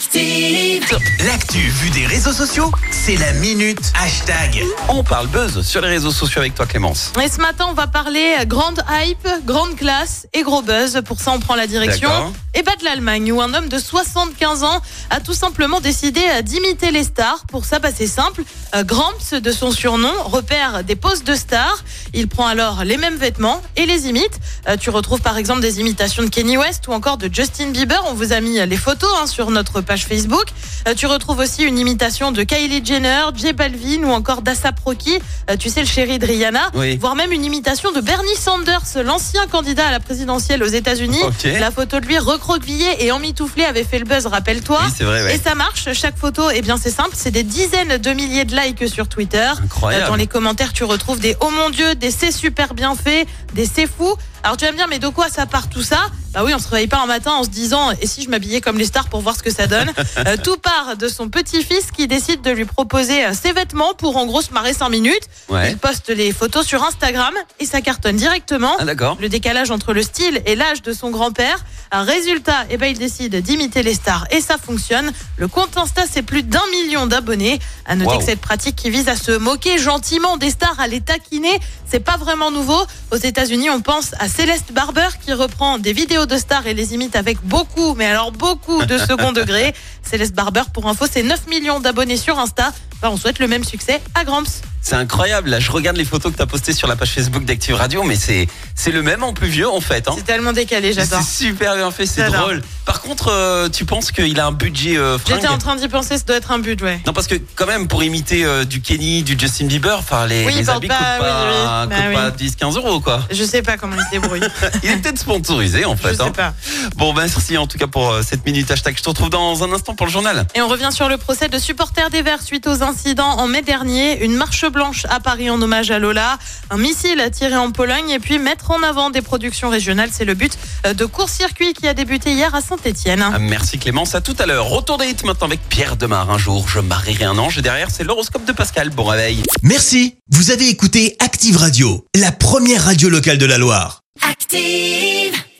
[0.00, 0.98] Active.
[1.26, 4.64] L'actu vue des réseaux sociaux, c'est la minute hashtag.
[4.88, 7.12] On parle buzz sur les réseaux sociaux avec toi Clémence.
[7.22, 11.02] Et ce matin, on va parler grande hype, grande classe et gros buzz.
[11.04, 12.08] Pour ça, on prend la direction
[12.54, 14.80] et bas de l'Allemagne, où un homme de 75 ans
[15.10, 17.44] a tout simplement décidé euh, d'imiter les stars.
[17.46, 18.42] Pour ça, bah, c'est simple.
[18.74, 21.84] Euh, Gramps, de son surnom, repère des poses de stars.
[22.14, 24.40] Il prend alors les mêmes vêtements et les imite.
[24.66, 28.02] Euh, tu retrouves par exemple des imitations de Kenny West ou encore de Justin Bieber.
[28.08, 30.46] On vous a mis les photos hein, sur notre page Facebook.
[30.88, 35.18] Euh, tu retrouves aussi une imitation de Kylie Jenner, J Balvin ou encore d'Asap Rocky.
[35.50, 36.70] Euh, tu sais, le chéri de Rihanna.
[36.74, 36.96] Oui.
[36.96, 41.20] Voire même une imitation de Bernie Sanders, l'ancien candidat à la présidentielle aux États-Unis.
[41.44, 44.80] La photo de lui recroquevillé et emmitouflé avait fait le buzz, rappelle-toi.
[45.00, 45.34] Oui, ouais.
[45.34, 45.88] Et ça marche.
[45.92, 47.10] Chaque photo, eh bien, c'est simple.
[47.14, 49.48] C'est des dizaines de milliers de likes sur Twitter.
[49.62, 50.04] Incroyable.
[50.04, 53.26] Euh, Dans les commentaires, tu retrouves des oh mon dieu, des c'est super bien fait,
[53.54, 54.14] des c'est fou.
[54.42, 55.98] Alors tu vas me dire, mais de quoi ça part tout ça
[56.32, 58.60] Bah oui, on se réveille pas un matin en se disant, et si je m'habillais
[58.60, 59.90] comme les stars pour voir ce que ça donne
[60.26, 64.16] Euh, Tout part de son petit-fils qui décide de lui proposer euh, ses vêtements pour
[64.16, 65.22] en gros se marrer 5 minutes.
[65.48, 65.70] Ouais.
[65.70, 68.74] Il poste les photos sur Instagram et ça cartonne directement.
[68.78, 69.16] Ah d'accord.
[69.20, 71.64] Le décalage entre le style et l'âge de son grand-père.
[71.92, 75.12] Un résultat, eh ben, il décide d'imiter les stars et ça fonctionne.
[75.36, 77.58] Le compte Insta, c'est plus d'un million d'abonnés.
[77.86, 78.18] À noter Wow.
[78.18, 81.58] que cette pratique qui vise à se moquer gentiment des stars, à les taquiner,
[81.90, 82.80] c'est pas vraiment nouveau.
[83.10, 86.94] Aux États-Unis, on pense à Céleste Barber qui reprend des vidéos de stars et les
[86.94, 89.74] imite avec beaucoup, mais alors beaucoup de second degré.
[90.02, 92.72] Céleste Barber, pour info, c'est 9 millions d'abonnés sur Insta.
[93.02, 94.62] Ben, on souhaite le même succès à Gramps.
[94.82, 95.50] C'est incroyable.
[95.50, 98.02] Là, je regarde les photos que tu as postées sur la page Facebook d'Active Radio,
[98.02, 100.08] mais c'est c'est le même en plus vieux en fait.
[100.08, 100.14] hein.
[100.16, 101.20] C'est tellement décalé, j'adore.
[101.22, 102.62] C'est super bien fait, c'est drôle.
[102.86, 106.16] Par contre, euh, tu penses qu'il a un budget euh, J'étais en train d'y penser,
[106.18, 106.98] ça doit être un but, ouais.
[107.06, 110.46] Non, parce que quand même, pour imiter euh, du Kenny, du Justin Bieber, enfin les,
[110.46, 112.14] Oui, les habits pas- coûtent pas, oui, oui.
[112.14, 112.36] Bah pas
[112.70, 113.20] 10-15 euros quoi.
[113.30, 114.40] Je sais pas comment il se débrouille.
[114.82, 116.14] Il est peut-être sponsorisé en Je fait.
[116.14, 116.30] sais hein.
[116.30, 116.54] pas.
[116.96, 118.96] Bon, ben merci en tout cas pour euh, cette minute hashtag.
[118.96, 120.46] Je te retrouve dans un instant pour le journal.
[120.54, 123.62] Et on revient sur le procès de supporters des Verts suite aux incidents en mai
[123.62, 124.24] dernier.
[124.24, 126.38] Une marche blanche à Paris en hommage à Lola.
[126.70, 128.10] Un missile tiré en Pologne.
[128.10, 130.10] Et puis mettre en avant des productions régionales.
[130.12, 130.56] C'est le but
[130.86, 133.22] euh, de court-circuit qui a débuté hier à Saint-Etienne.
[133.22, 134.66] Ah, Merci Clémence, à tout à l'heure.
[134.66, 136.30] Retour des hits maintenant avec Pierre Demar.
[136.30, 138.90] Un jour, je marierai un ange et derrière, c'est l'horoscope de Pascal.
[138.90, 139.42] Bon réveil.
[139.62, 144.00] Merci, vous avez écouté Active Radio, la première radio locale de la Loire.
[144.28, 145.39] Active.